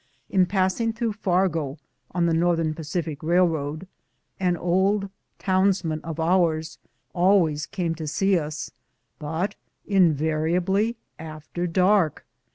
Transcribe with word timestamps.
In 0.31 0.47
passing 0.47 0.93
through 0.93 1.13
Fargo, 1.13 1.77
on 2.09 2.25
the 2.25 2.33
Northern 2.33 2.73
Pacific 2.73 3.19
Eailroad, 3.19 3.85
an 4.39 4.57
old 4.57 5.11
townsman 5.37 6.01
of 6.01 6.19
ours 6.19 6.79
always 7.13 7.67
came 7.67 7.93
to 7.93 8.07
see 8.07 8.35
us, 8.39 8.71
but 9.19 9.53
invari 9.87 10.55
ably 10.55 10.97
after 11.19 11.67
dark. 11.67 12.25